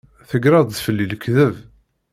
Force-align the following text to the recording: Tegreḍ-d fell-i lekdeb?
Tegreḍ-d 0.29 0.77
fell-i 0.85 1.05
lekdeb? 1.11 1.55